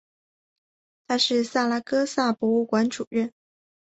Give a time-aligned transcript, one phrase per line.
[1.05, 3.31] 他是萨拉戈萨博物馆主任。